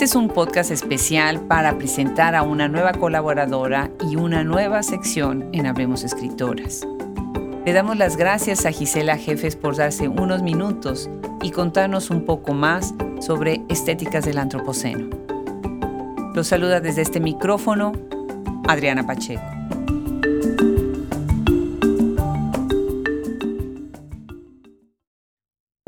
Este 0.00 0.08
es 0.12 0.16
un 0.16 0.28
podcast 0.28 0.70
especial 0.70 1.42
para 1.42 1.76
presentar 1.76 2.34
a 2.34 2.42
una 2.42 2.68
nueva 2.68 2.92
colaboradora 2.92 3.90
y 4.10 4.16
una 4.16 4.42
nueva 4.44 4.82
sección 4.82 5.50
en 5.52 5.66
Hablemos 5.66 6.04
Escritoras. 6.04 6.88
Le 7.66 7.74
damos 7.74 7.98
las 7.98 8.16
gracias 8.16 8.64
a 8.64 8.72
Gisela 8.72 9.18
Jefes 9.18 9.56
por 9.56 9.76
darse 9.76 10.08
unos 10.08 10.40
minutos 10.40 11.10
y 11.42 11.50
contarnos 11.50 12.08
un 12.08 12.24
poco 12.24 12.54
más 12.54 12.94
sobre 13.20 13.60
estéticas 13.68 14.24
del 14.24 14.38
Antropoceno. 14.38 15.10
Los 16.34 16.46
saluda 16.46 16.80
desde 16.80 17.02
este 17.02 17.20
micrófono 17.20 17.92
Adriana 18.68 19.06
Pacheco. 19.06 19.59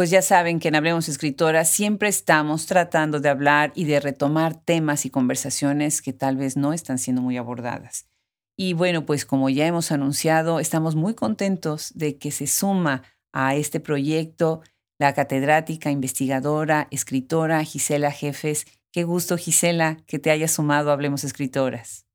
Pues 0.03 0.11
ya 0.11 0.21
saben 0.21 0.59
que 0.59 0.67
en 0.67 0.75
Hablemos 0.75 1.09
Escritoras 1.09 1.71
siempre 1.71 2.09
estamos 2.09 2.67
tratando 2.67 3.21
de 3.21 3.29
hablar 3.29 3.71
y 3.77 3.85
de 3.85 4.01
retomar 4.01 4.57
temas 4.57 5.07
y 5.07 5.11
conversaciones 5.11 6.03
que 6.03 6.13
tal 6.13 6.37
vez 6.37 6.57
no 6.57 6.73
están 6.73 6.99
siendo 6.99 7.23
muy 7.23 7.37
abordadas. 7.37 8.09
Y 8.57 8.73
bueno, 8.73 9.07
pues 9.07 9.25
como 9.25 9.49
ya 9.49 9.65
hemos 9.65 9.93
anunciado, 9.93 10.59
estamos 10.59 10.97
muy 10.97 11.15
contentos 11.15 11.93
de 11.95 12.19
que 12.19 12.33
se 12.33 12.49
suma 12.49 13.05
a 13.33 13.55
este 13.55 13.79
proyecto 13.79 14.63
la 14.99 15.15
catedrática, 15.15 15.93
investigadora, 15.93 16.89
escritora 16.91 17.63
Gisela 17.63 18.11
Jefes. 18.11 18.67
Qué 18.91 19.05
gusto, 19.05 19.37
Gisela, 19.37 19.99
que 20.09 20.19
te 20.19 20.33
hayas 20.33 20.51
sumado 20.51 20.91
a 20.91 20.95
Hablemos 20.95 21.23
Escritoras. 21.23 22.09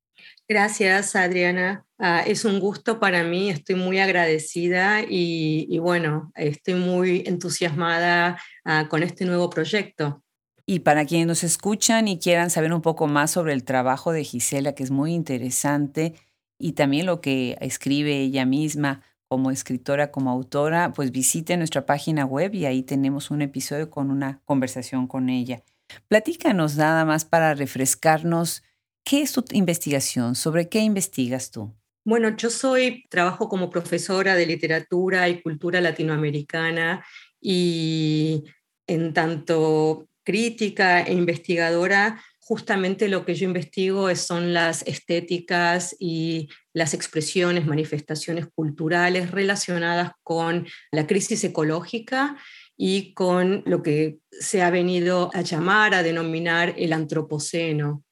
Gracias, 0.46 1.16
Adriana. 1.16 1.87
Ah, 2.00 2.22
es 2.24 2.44
un 2.44 2.60
gusto 2.60 3.00
para 3.00 3.24
mí, 3.24 3.50
estoy 3.50 3.74
muy 3.74 3.98
agradecida 3.98 5.02
y, 5.02 5.78
bueno, 5.78 6.30
estoy 6.36 6.74
muy 6.74 7.24
entusiasmada 7.26 8.40
ah, 8.64 8.86
con 8.88 9.02
este 9.02 9.24
nuevo 9.24 9.50
proyecto. 9.50 10.22
Y 10.64 10.80
para 10.80 11.06
quienes 11.06 11.26
nos 11.26 11.42
escuchan 11.42 12.06
y 12.06 12.18
quieran 12.20 12.50
saber 12.50 12.72
un 12.72 12.82
poco 12.82 13.08
más 13.08 13.32
sobre 13.32 13.52
el 13.52 13.64
trabajo 13.64 14.12
de 14.12 14.22
Gisela, 14.22 14.74
que 14.74 14.84
es 14.84 14.92
muy 14.92 15.12
interesante, 15.12 16.14
y 16.56 16.72
también 16.72 17.06
lo 17.06 17.20
que 17.20 17.56
escribe 17.60 18.20
ella 18.20 18.44
misma 18.44 19.02
como 19.28 19.50
escritora, 19.50 20.10
como 20.10 20.30
autora, 20.30 20.92
pues 20.92 21.10
visite 21.10 21.56
nuestra 21.56 21.84
página 21.84 22.24
web 22.24 22.54
y 22.54 22.66
ahí 22.66 22.82
tenemos 22.82 23.30
un 23.30 23.42
episodio 23.42 23.90
con 23.90 24.10
una 24.10 24.40
conversación 24.44 25.06
con 25.06 25.28
ella. 25.28 25.62
Platícanos 26.08 26.76
nada 26.76 27.04
más 27.04 27.24
para 27.24 27.54
refrescarnos 27.54 28.62
qué 29.04 29.22
es 29.22 29.32
tu 29.32 29.44
investigación, 29.52 30.34
sobre 30.34 30.68
qué 30.68 30.80
investigas 30.80 31.50
tú. 31.50 31.77
Bueno, 32.08 32.34
yo 32.38 32.48
soy, 32.48 33.04
trabajo 33.10 33.50
como 33.50 33.68
profesora 33.68 34.34
de 34.34 34.46
literatura 34.46 35.28
y 35.28 35.42
cultura 35.42 35.82
latinoamericana 35.82 37.04
y 37.38 38.44
en 38.86 39.12
tanto 39.12 40.08
crítica 40.24 41.02
e 41.02 41.12
investigadora 41.12 42.24
justamente 42.40 43.08
lo 43.08 43.26
que 43.26 43.34
yo 43.34 43.44
investigo 43.44 44.14
son 44.16 44.54
las 44.54 44.80
estéticas 44.86 45.94
y 45.98 46.48
las 46.72 46.94
expresiones, 46.94 47.66
manifestaciones 47.66 48.46
culturales 48.54 49.30
relacionadas 49.30 50.12
con 50.22 50.66
la 50.90 51.06
crisis 51.06 51.44
ecológica 51.44 52.38
y 52.74 53.12
con 53.12 53.62
lo 53.66 53.82
que 53.82 54.16
se 54.30 54.62
ha 54.62 54.70
venido 54.70 55.30
a 55.34 55.42
llamar, 55.42 55.92
a 55.92 56.02
denominar 56.02 56.72
el 56.78 56.94
antropoceno. 56.94 58.02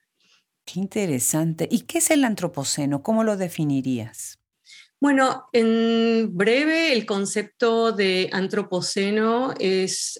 Qué 0.67 0.81
interesante. 0.81 1.69
¿Y 1.70 1.83
qué 1.83 1.98
es 1.98 2.11
el 2.11 2.25
antropoceno? 2.25 3.03
¿Cómo 3.03 3.22
lo 3.22 3.36
definirías? 3.36 4.41
Bueno, 4.98 5.45
en 5.53 6.36
breve, 6.36 6.92
el 6.92 7.06
concepto 7.06 7.92
de 7.92 8.28
antropoceno 8.33 9.55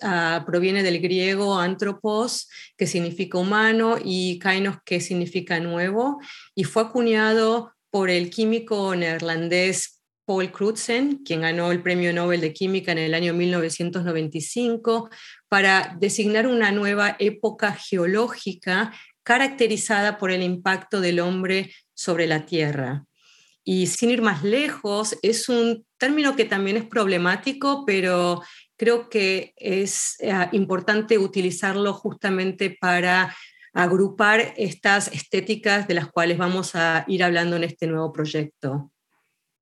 ah, 0.03 0.44
proviene 0.47 0.83
del 0.84 1.00
griego 1.00 1.58
antropos, 1.58 2.48
que 2.76 2.87
significa 2.87 3.38
humano, 3.38 3.97
y 4.03 4.38
kainos, 4.38 4.76
que 4.84 5.00
significa 5.00 5.59
nuevo, 5.59 6.20
y 6.54 6.62
fue 6.62 6.82
acuñado 6.82 7.72
por 7.91 8.09
el 8.09 8.31
químico 8.31 8.94
neerlandés 8.94 10.03
Paul 10.26 10.53
Crutzen, 10.53 11.25
quien 11.25 11.41
ganó 11.41 11.72
el 11.72 11.82
Premio 11.82 12.12
Nobel 12.12 12.41
de 12.41 12.53
Química 12.53 12.93
en 12.93 12.99
el 12.99 13.15
año 13.15 13.34
1995, 13.34 15.09
para 15.49 15.97
designar 15.99 16.47
una 16.47 16.70
nueva 16.70 17.16
época 17.19 17.72
geológica 17.72 18.93
caracterizada 19.26 20.19
por 20.19 20.31
el 20.31 20.41
impacto 20.44 21.00
del 21.00 21.19
hombre 21.19 21.72
sobre 21.94 22.28
la 22.28 22.47
Tierra. 22.47 23.06
Y 23.64 23.88
sin 23.88 24.10
ir 24.10 24.22
más 24.22 24.44
lejos, 24.44 25.19
es 25.20 25.48
un 25.48 25.84
término 25.98 26.37
que 26.37 26.44
también 26.44 26.76
es 26.76 26.84
problemático, 26.84 27.84
pero 27.84 28.41
creo 28.76 29.09
que 29.09 29.53
es 29.56 30.14
eh, 30.20 30.32
importante 30.53 31.19
utilizarlo 31.19 31.92
justamente 31.92 32.70
para 32.81 33.34
agrupar 33.72 34.54
estas 34.56 35.09
estéticas 35.09 35.88
de 35.88 35.94
las 35.94 36.06
cuales 36.06 36.38
vamos 36.38 36.76
a 36.76 37.04
ir 37.08 37.25
hablando 37.25 37.56
en 37.56 37.64
este 37.64 37.88
nuevo 37.88 38.12
proyecto. 38.12 38.93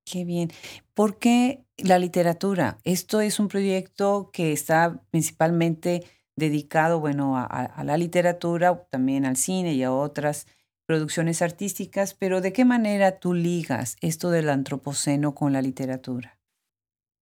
Qué 0.05 0.27
bien. 0.27 0.53
¿Por 0.93 1.19
qué 1.19 1.65
la 1.79 1.99
literatura? 1.99 2.77
Esto 2.85 3.23
es 3.23 3.39
un 3.39 3.49
proyecto 3.49 4.29
que 4.31 4.53
está 4.53 5.01
principalmente 5.11 6.05
dedicado, 6.37 7.01
bueno, 7.01 7.37
a, 7.37 7.85
la 7.85 7.97
literatura, 7.97 8.87
también 8.91 9.25
al 9.25 9.37
cine 9.37 9.75
y 9.75 9.83
a 9.83 9.93
otras 9.93 10.47
producciones 10.87 11.43
artísticas, 11.43 12.15
pero 12.15 12.41
¿de 12.41 12.53
qué 12.53 12.65
manera 12.65 13.19
tú 13.19 13.35
ligas 13.35 13.97
esto 14.01 14.31
del 14.31 14.51
antropoceno 14.51 15.35
con 15.35 15.53
la 15.53 15.63
literatura? 15.63 16.39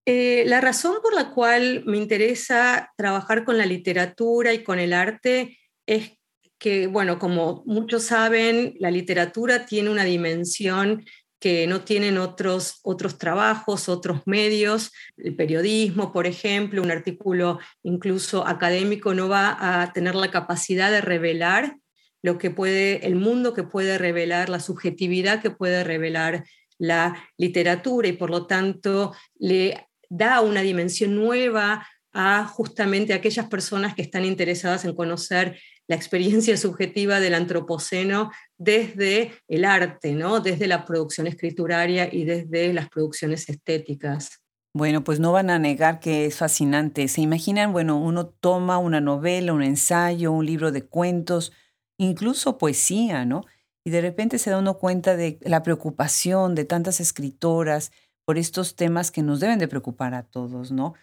Eh, 0.05 0.43
la 0.47 0.61
razón 0.61 0.97
por 1.01 1.15
la 1.15 1.31
cual 1.31 1.85
me 1.87 1.97
interesa 1.97 2.93
trabajar 2.97 3.45
con 3.45 3.57
la 3.57 3.67
literatura 3.67 4.53
y 4.53 4.65
con 4.65 4.81
el 4.81 4.93
arte 4.93 5.59
es 5.87 6.19
que, 6.59 6.89
bueno, 6.89 7.19
como 7.19 7.63
muchos 7.67 8.05
saben, 8.05 8.75
la 8.79 8.91
literatura 8.91 9.67
tiene 9.67 9.91
una 9.91 10.05
dimensión 10.05 11.05
que 11.43 11.67
no 11.67 11.81
tienen 11.81 12.19
otros, 12.19 12.79
otros 12.85 13.19
trabajos, 13.19 13.89
otros 13.89 14.21
medios. 14.27 14.93
El 15.17 15.35
periodismo, 15.35 16.13
por 16.13 16.29
ejemplo, 16.29 16.81
un 16.81 16.93
artículo 16.93 17.59
incluso 17.83 18.47
académico 18.47 19.13
no 19.13 19.29
va 19.29 19.83
a 19.83 19.93
tener 19.93 20.15
la 20.15 20.31
capacidad 20.31 20.93
de 20.93 21.01
revelar 21.01 21.79
lo 22.23 22.39
que 22.39 22.51
puede, 22.51 23.05
el 23.05 23.17
mundo 23.17 23.55
que 23.55 23.65
puede 23.65 23.99
revelar, 23.99 24.49
la 24.49 24.61
subjetividad 24.61 25.43
que 25.43 25.51
puede 25.51 25.83
revelar 25.83 26.45
la 26.79 27.29
literatura 27.37 28.07
y 28.07 28.13
por 28.13 28.31
lo 28.31 28.47
tanto 28.47 29.13
le 29.37 29.89
da 30.09 30.43
una 30.43 30.61
dimensión 30.61 31.17
nueva 31.17 31.89
a 32.13 32.47
justamente 32.47 33.15
aquellas 33.15 33.49
personas 33.49 33.97
que 33.97 34.03
están 34.03 34.25
interesadas 34.25 34.85
en 34.85 34.95
conocer 34.95 35.59
la 35.93 35.97
experiencia 35.97 36.57
subjetiva 36.67 37.21
del 37.21 37.35
antropoceno 37.35 38.33
desde 38.57 39.33
el 39.47 39.67
arte, 39.67 40.15
¿no? 40.15 40.41
desde 40.41 40.67
la 40.67 40.87
producción 40.87 41.27
escrituraria 41.27 42.09
y 42.11 42.25
desde 42.25 42.73
las 42.73 42.89
producciones 42.89 43.49
estéticas. 43.51 44.41
Bueno, 44.75 45.05
pues 45.05 45.21
no 45.21 45.33
van 45.33 45.51
a 45.51 45.59
negar 45.59 46.01
que 46.01 46.25
es 46.25 46.37
fascinante. 46.39 47.07
Se 47.09 47.21
imaginan, 47.21 47.73
bueno, 47.73 47.99
uno 47.99 48.27
toma 48.27 48.79
una 48.79 49.03
novela, 49.03 49.53
un 49.53 49.63
ensayo, 49.63 50.33
un 50.33 50.47
libro 50.47 50.73
de 50.73 50.87
cuentos, 50.87 51.53
incluso 51.99 52.57
poesía, 52.57 53.27
¿no? 53.27 53.43
Y 53.85 53.91
de 53.91 54.01
repente 54.01 54.39
se 54.39 54.49
da 54.49 54.59
uno 54.59 54.79
cuenta 54.79 55.15
de 55.15 55.39
la 55.43 55.63
preocupación 55.63 56.55
de 56.55 56.65
tantas 56.65 57.01
escritoras 57.01 57.93
por 58.25 58.39
estos 58.39 58.75
temas 58.75 59.11
que 59.11 59.23
nos 59.23 59.41
deben 59.41 59.59
de 59.59 59.69
preocupar 59.69 60.15
a 60.15 60.23
todos, 60.23 60.73
¿no? 60.73 60.95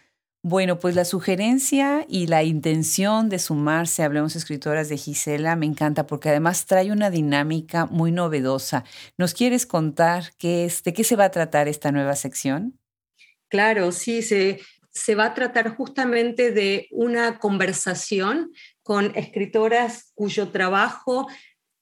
Bueno, 0.42 0.80
pues 0.80 0.96
la 0.96 1.04
sugerencia 1.04 2.06
y 2.08 2.28
la 2.28 2.44
intención 2.44 3.28
de 3.28 3.40
sumarse 3.40 4.02
a 4.02 4.06
Hablemos 4.06 4.38
Escritoras 4.38 4.88
de 4.88 4.96
Gisela 4.96 5.58
me 5.58 5.66
encanta 5.66 6.08
porque 6.08 6.30
además 6.30 6.66
trae 6.66 6.94
una 6.94 7.10
dinámica 7.10 7.88
muy 7.88 8.14
novedosa. 8.14 8.86
¿Nos 9.18 9.34
quieres 9.34 9.66
contar 9.66 10.32
qué 10.38 10.64
es, 10.64 10.82
de 10.84 10.94
qué 10.94 11.04
se 11.04 11.18
va 11.18 11.26
a 11.26 11.32
tratar 11.32 11.68
esta 11.68 11.92
nueva 11.92 12.16
sección? 12.16 12.80
Claro, 13.50 13.92
sí, 13.92 14.22
se, 14.22 14.62
se 14.92 15.14
va 15.14 15.26
a 15.26 15.34
tratar 15.34 15.76
justamente 15.76 16.52
de 16.52 16.88
una 16.92 17.38
conversación 17.38 18.54
con 18.82 19.12
escritoras 19.18 20.14
cuyo 20.16 20.52
trabajo 20.52 21.28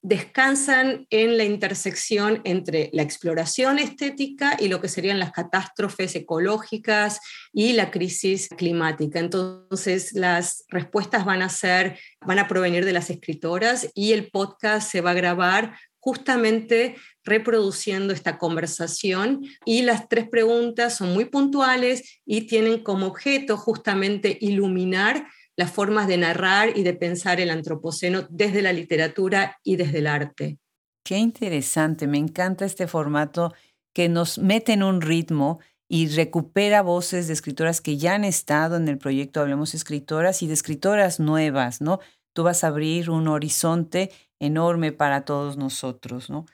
descansan 0.08 1.06
en 1.10 1.38
la 1.38 1.44
intersección 1.44 2.40
entre 2.46 2.90
la 2.94 3.02
exploración 3.02 3.78
estética 3.78 4.56
y 4.58 4.70
lo 4.70 4.80
que 4.80 4.88
serían 4.88 5.20
las 5.20 5.34
catástrofes 5.34 6.16
ecológicas 6.16 7.20
y 7.52 7.74
la 7.74 7.92
crisis 7.92 8.48
climática. 8.48 9.20
Entonces, 9.20 10.14
las 10.14 10.64
respuestas 10.70 11.26
van 11.26 11.42
a 11.42 11.50
ser, 11.50 12.00
van 12.26 12.40
a 12.40 12.48
provenir 12.48 12.86
de 12.86 12.94
las 12.94 13.10
escritoras 13.10 13.90
y 13.94 14.14
el 14.14 14.32
podcast 14.32 14.90
se 14.90 15.02
va 15.02 15.12
a 15.12 15.16
grabar 15.16 15.78
justamente 16.00 16.96
reproduciendo 17.26 18.14
esta 18.14 18.38
conversación 18.38 19.42
y 19.66 19.82
las 19.82 20.08
tres 20.08 20.30
preguntas 20.30 20.96
son 20.96 21.14
muy 21.14 21.26
puntuales 21.26 22.22
y 22.26 22.48
tienen 22.48 22.82
como 22.82 23.08
objeto 23.08 23.58
justamente 23.58 24.38
iluminar 24.40 25.28
las 25.58 25.72
formas 25.72 26.08
de 26.08 26.18
narrar 26.18 26.78
y 26.78 26.84
de 26.84 26.94
pensar 26.94 27.42
el 27.42 27.50
antropoceno 27.50 28.28
desde 28.30 28.62
la 28.62 28.72
literatura 28.72 29.58
y 29.64 29.76
desde 29.76 30.00
el 30.00 30.08
arte. 30.08 30.60
Qué 31.04 31.18
interesante, 31.18 32.08
me 32.08 32.18
encanta 32.18 32.66
este 32.66 32.88
formato 32.88 33.54
que 33.94 34.08
nos 34.08 34.38
mete 34.38 34.74
en 34.74 34.84
un 34.84 35.02
ritmo 35.02 35.60
y 35.90 36.08
recupera 36.10 36.82
voces 36.82 37.28
de 37.28 37.34
escritoras 37.34 37.82
que 37.82 37.98
ya 37.98 38.14
han 38.14 38.24
estado 38.24 38.76
en 38.76 38.88
el 38.88 38.98
proyecto 38.98 39.40
Hablemos 39.40 39.74
Escritoras 39.74 40.44
y 40.44 40.48
de 40.48 40.54
escritoras 40.54 41.20
nuevas, 41.20 41.82
¿no? 41.82 42.00
tú 42.38 42.44
vas 42.44 42.64
a 42.64 42.68
abrir 42.68 43.10
un 43.10 43.28
horizonte 43.30 44.12
enorme 44.40 44.92
para 44.92 45.26
todos 45.26 45.58
nosotros, 45.58 46.30
¿no? 46.30 46.46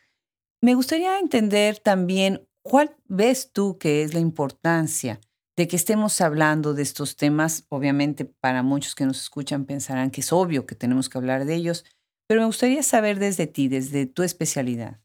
Me 0.61 0.75
gustaría 0.75 1.19
entender 1.19 1.77
también 1.77 2.47
cuál 2.61 2.95
ves 3.09 3.51
tú 3.51 3.77
que 3.77 4.01
es 4.01 4.13
la 4.13 4.21
importancia 4.21 5.19
de 5.55 5.67
que 5.67 5.75
estemos 5.75 6.19
hablando 6.21 6.73
de 6.73 6.83
estos 6.83 7.15
temas. 7.15 7.65
Obviamente 7.69 8.25
para 8.25 8.63
muchos 8.63 8.95
que 8.95 9.05
nos 9.05 9.21
escuchan 9.21 9.65
pensarán 9.65 10.11
que 10.11 10.21
es 10.21 10.33
obvio 10.33 10.65
que 10.65 10.75
tenemos 10.75 11.09
que 11.09 11.17
hablar 11.17 11.45
de 11.45 11.55
ellos, 11.55 11.85
pero 12.27 12.41
me 12.41 12.47
gustaría 12.47 12.83
saber 12.83 13.19
desde 13.19 13.47
ti, 13.47 13.67
desde 13.67 14.05
tu 14.05 14.23
especialidad. 14.23 14.99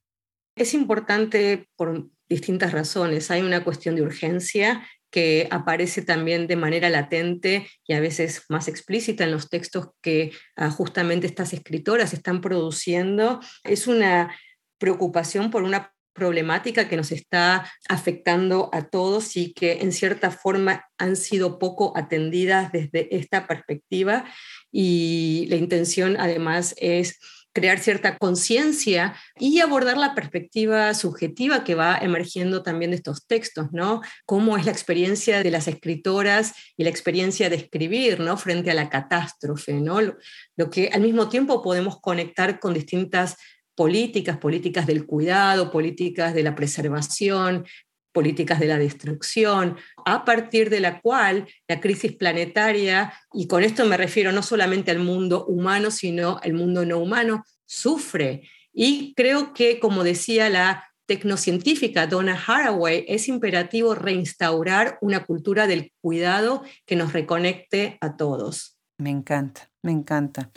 Es 0.56 0.74
importante 0.74 1.68
por 1.76 2.08
distintas 2.28 2.72
razones. 2.72 3.30
Hay 3.30 3.42
una 3.42 3.64
cuestión 3.64 3.96
de 3.96 4.02
urgencia 4.02 4.86
que 5.10 5.48
aparece 5.50 6.02
también 6.02 6.46
de 6.46 6.56
manera 6.56 6.90
latente 6.90 7.66
y 7.86 7.94
a 7.94 8.00
veces 8.00 8.42
más 8.48 8.68
explícita 8.68 9.24
en 9.24 9.30
los 9.30 9.48
textos 9.48 9.88
que 10.02 10.32
ah, 10.56 10.70
justamente 10.70 11.26
estas 11.26 11.52
escritoras 11.52 12.12
están 12.12 12.40
produciendo. 12.40 13.40
Es 13.64 13.86
una 13.86 14.36
preocupación 14.78 15.50
por 15.50 15.62
una 15.62 15.92
problemática 16.18 16.88
que 16.88 16.96
nos 16.96 17.12
está 17.12 17.70
afectando 17.88 18.68
a 18.72 18.88
todos 18.88 19.36
y 19.36 19.52
que 19.54 19.78
en 19.80 19.92
cierta 19.92 20.30
forma 20.30 20.84
han 20.98 21.16
sido 21.16 21.58
poco 21.58 21.92
atendidas 21.96 22.72
desde 22.72 23.16
esta 23.16 23.46
perspectiva. 23.46 24.24
Y 24.72 25.46
la 25.48 25.56
intención 25.56 26.16
además 26.18 26.74
es 26.78 27.18
crear 27.52 27.78
cierta 27.78 28.16
conciencia 28.18 29.16
y 29.38 29.60
abordar 29.60 29.96
la 29.96 30.14
perspectiva 30.14 30.94
subjetiva 30.94 31.64
que 31.64 31.74
va 31.74 31.98
emergiendo 31.98 32.62
también 32.62 32.92
de 32.92 32.98
estos 32.98 33.26
textos, 33.26 33.68
¿no? 33.72 34.00
Cómo 34.26 34.56
es 34.56 34.64
la 34.64 34.70
experiencia 34.70 35.42
de 35.42 35.50
las 35.50 35.66
escritoras 35.66 36.54
y 36.76 36.84
la 36.84 36.90
experiencia 36.90 37.50
de 37.50 37.56
escribir, 37.56 38.20
¿no? 38.20 38.36
Frente 38.36 38.70
a 38.70 38.74
la 38.74 38.88
catástrofe, 38.88 39.74
¿no? 39.74 40.00
Lo, 40.00 40.70
que 40.70 40.90
al 40.92 41.00
mismo 41.00 41.28
tiempo 41.28 41.62
podemos 41.62 42.00
conectar 42.00 42.60
con 42.60 42.74
distintas 42.74 43.36
políticas, 43.78 44.38
políticas 44.38 44.88
del 44.88 45.06
cuidado, 45.06 45.70
políticas 45.70 46.34
de 46.34 46.42
la 46.42 46.56
preservación, 46.56 47.64
políticas 48.12 48.58
de 48.58 48.66
la 48.66 48.76
destrucción, 48.76 49.76
a 50.04 50.24
partir 50.24 50.68
de 50.68 50.80
la 50.80 51.00
cual 51.00 51.46
la 51.68 51.78
crisis 51.78 52.16
planetaria, 52.16 53.12
y 53.32 53.46
con 53.46 53.62
esto 53.62 53.84
me 53.84 53.96
refiero 53.96 54.32
no 54.32 54.42
solamente 54.42 54.90
al 54.90 54.98
mundo 54.98 55.46
humano, 55.46 55.92
sino 55.92 56.40
al 56.42 56.54
mundo 56.54 56.84
no 56.84 56.98
humano, 56.98 57.44
sufre. 57.66 58.42
Y 58.72 59.14
creo 59.14 59.54
que, 59.54 59.78
como 59.78 60.02
decía 60.02 60.48
la 60.48 60.84
tecnocientífica 61.06 62.08
Donna 62.08 62.36
Haraway, 62.36 63.04
es 63.06 63.28
imperativo 63.28 63.94
reinstaurar 63.94 64.98
una 65.02 65.24
cultura 65.24 65.68
del 65.68 65.92
cuidado 66.00 66.64
que 66.84 66.96
nos 66.96 67.12
reconecte 67.12 67.96
a 68.00 68.16
todos. 68.16 68.76
Me 68.98 69.10
encanta, 69.10 69.70
me 69.82 69.92
encanta. 69.92 70.50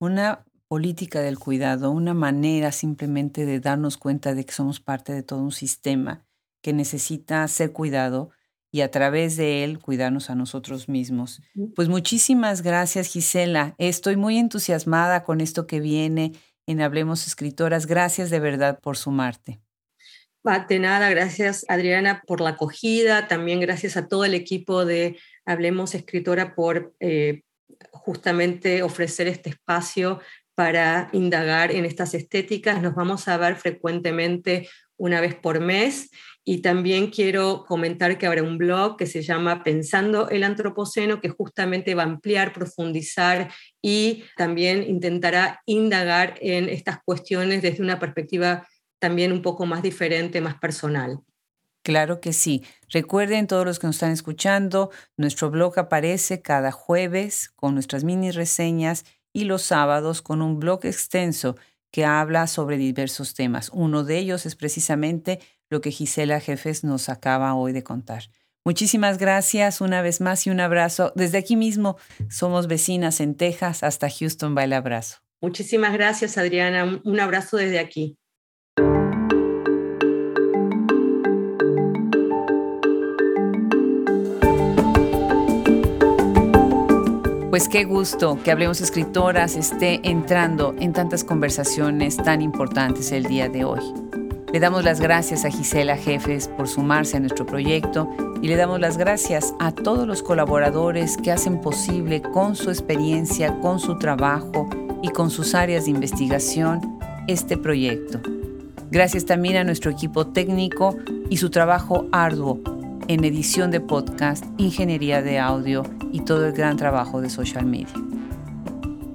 Una 0.00 0.44
política 0.68 1.20
del 1.20 1.38
cuidado, 1.38 1.90
una 1.90 2.14
manera 2.14 2.72
simplemente 2.72 3.46
de 3.46 3.60
darnos 3.60 3.96
cuenta 3.96 4.34
de 4.34 4.44
que 4.44 4.52
somos 4.52 4.80
parte 4.80 5.12
de 5.12 5.22
todo 5.22 5.40
un 5.40 5.52
sistema 5.52 6.24
que 6.62 6.72
necesita 6.72 7.46
ser 7.48 7.72
cuidado 7.72 8.30
y 8.72 8.80
a 8.80 8.90
través 8.90 9.36
de 9.36 9.64
él 9.64 9.78
cuidarnos 9.78 10.28
a 10.28 10.34
nosotros 10.34 10.88
mismos. 10.88 11.40
Pues 11.74 11.88
muchísimas 11.88 12.62
gracias 12.62 13.08
Gisela. 13.08 13.74
Estoy 13.78 14.16
muy 14.16 14.38
entusiasmada 14.38 15.22
con 15.22 15.40
esto 15.40 15.66
que 15.66 15.80
viene 15.80 16.32
en 16.66 16.80
Hablemos 16.80 17.26
Escritoras. 17.26 17.86
Gracias 17.86 18.30
de 18.30 18.40
verdad 18.40 18.80
por 18.80 18.96
sumarte. 18.96 19.60
De 20.68 20.78
nada, 20.78 21.10
gracias 21.10 21.66
Adriana 21.68 22.22
por 22.24 22.40
la 22.40 22.50
acogida, 22.50 23.26
también 23.26 23.58
gracias 23.58 23.96
a 23.96 24.06
todo 24.06 24.24
el 24.24 24.34
equipo 24.34 24.84
de 24.84 25.18
Hablemos 25.44 25.94
Escritora 25.96 26.54
por 26.54 26.94
eh, 27.00 27.42
justamente 27.90 28.84
ofrecer 28.84 29.26
este 29.26 29.50
espacio 29.50 30.20
para 30.56 31.10
indagar 31.12 31.70
en 31.70 31.84
estas 31.84 32.14
estéticas. 32.14 32.82
Nos 32.82 32.94
vamos 32.94 33.28
a 33.28 33.36
ver 33.36 33.56
frecuentemente 33.56 34.68
una 34.96 35.20
vez 35.20 35.34
por 35.34 35.60
mes 35.60 36.10
y 36.44 36.62
también 36.62 37.10
quiero 37.10 37.64
comentar 37.68 38.16
que 38.16 38.26
habrá 38.26 38.42
un 38.42 38.56
blog 38.56 38.96
que 38.96 39.06
se 39.06 39.20
llama 39.20 39.62
Pensando 39.62 40.30
el 40.30 40.44
Antropoceno, 40.44 41.20
que 41.20 41.28
justamente 41.28 41.94
va 41.94 42.04
a 42.04 42.06
ampliar, 42.06 42.54
profundizar 42.54 43.52
y 43.82 44.24
también 44.36 44.82
intentará 44.82 45.60
indagar 45.66 46.38
en 46.40 46.70
estas 46.70 47.00
cuestiones 47.04 47.60
desde 47.60 47.82
una 47.82 47.98
perspectiva 47.98 48.66
también 48.98 49.32
un 49.32 49.42
poco 49.42 49.66
más 49.66 49.82
diferente, 49.82 50.40
más 50.40 50.58
personal. 50.58 51.20
Claro 51.82 52.20
que 52.20 52.32
sí. 52.32 52.64
Recuerden 52.88 53.46
todos 53.46 53.64
los 53.64 53.78
que 53.78 53.86
nos 53.86 53.96
están 53.96 54.10
escuchando, 54.10 54.90
nuestro 55.16 55.50
blog 55.50 55.78
aparece 55.78 56.42
cada 56.42 56.72
jueves 56.72 57.50
con 57.54 57.74
nuestras 57.74 58.02
mini 58.02 58.30
reseñas 58.30 59.04
y 59.36 59.44
los 59.44 59.60
sábados 59.60 60.22
con 60.22 60.40
un 60.40 60.58
blog 60.58 60.86
extenso 60.86 61.56
que 61.90 62.06
habla 62.06 62.46
sobre 62.46 62.78
diversos 62.78 63.34
temas. 63.34 63.70
Uno 63.70 64.02
de 64.02 64.16
ellos 64.16 64.46
es 64.46 64.56
precisamente 64.56 65.40
lo 65.68 65.82
que 65.82 65.90
Gisela 65.90 66.40
Jefes 66.40 66.84
nos 66.84 67.10
acaba 67.10 67.54
hoy 67.54 67.72
de 67.72 67.82
contar. 67.82 68.30
Muchísimas 68.64 69.18
gracias 69.18 69.82
una 69.82 70.00
vez 70.00 70.22
más 70.22 70.46
y 70.46 70.50
un 70.50 70.60
abrazo. 70.60 71.12
Desde 71.16 71.36
aquí 71.36 71.54
mismo 71.54 71.98
somos 72.30 72.66
vecinas 72.66 73.20
en 73.20 73.34
Texas, 73.34 73.82
hasta 73.82 74.08
Houston 74.08 74.56
va 74.56 74.64
el 74.64 74.72
abrazo. 74.72 75.18
Muchísimas 75.42 75.92
gracias 75.92 76.38
Adriana, 76.38 77.02
un 77.04 77.20
abrazo 77.20 77.58
desde 77.58 77.78
aquí. 77.78 78.16
Pues 87.56 87.70
qué 87.70 87.84
gusto 87.84 88.38
que 88.44 88.50
Hablemos 88.50 88.82
Escritoras 88.82 89.56
esté 89.56 90.00
entrando 90.02 90.74
en 90.78 90.92
tantas 90.92 91.24
conversaciones 91.24 92.18
tan 92.18 92.42
importantes 92.42 93.12
el 93.12 93.24
día 93.24 93.48
de 93.48 93.64
hoy. 93.64 93.80
Le 94.52 94.60
damos 94.60 94.84
las 94.84 95.00
gracias 95.00 95.46
a 95.46 95.50
Gisela 95.50 95.96
Jefes 95.96 96.48
por 96.48 96.68
sumarse 96.68 97.16
a 97.16 97.20
nuestro 97.20 97.46
proyecto 97.46 98.10
y 98.42 98.48
le 98.48 98.56
damos 98.56 98.78
las 98.78 98.98
gracias 98.98 99.54
a 99.58 99.72
todos 99.72 100.06
los 100.06 100.22
colaboradores 100.22 101.16
que 101.16 101.32
hacen 101.32 101.62
posible 101.62 102.20
con 102.20 102.56
su 102.56 102.68
experiencia, 102.68 103.58
con 103.60 103.80
su 103.80 103.96
trabajo 103.96 104.68
y 105.02 105.08
con 105.08 105.30
sus 105.30 105.54
áreas 105.54 105.86
de 105.86 105.92
investigación 105.92 106.98
este 107.26 107.56
proyecto. 107.56 108.20
Gracias 108.90 109.24
también 109.24 109.56
a 109.56 109.64
nuestro 109.64 109.90
equipo 109.90 110.26
técnico 110.26 110.94
y 111.30 111.38
su 111.38 111.48
trabajo 111.48 112.06
arduo 112.12 112.60
en 113.08 113.24
edición 113.24 113.70
de 113.70 113.80
podcast, 113.80 114.44
ingeniería 114.58 115.22
de 115.22 115.38
audio 115.38 115.84
y 116.12 116.20
todo 116.20 116.46
el 116.46 116.52
gran 116.52 116.76
trabajo 116.76 117.20
de 117.20 117.30
social 117.30 117.66
media. 117.66 117.94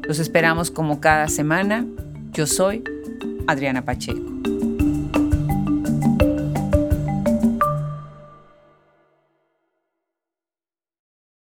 Los 0.03 0.19
esperamos 0.19 0.71
como 0.71 0.99
cada 0.99 1.27
semana. 1.27 1.85
Yo 2.31 2.47
soy 2.47 2.83
Adriana 3.47 3.83
Pacheco. 3.83 4.30